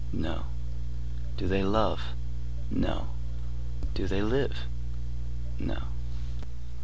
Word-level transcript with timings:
No. 0.11 0.45
Do 1.37 1.47
they 1.47 1.61
love? 1.61 1.99
No. 2.71 3.05
Do 3.93 4.07
they 4.07 4.23
live? 4.23 4.57
No. 5.59 5.77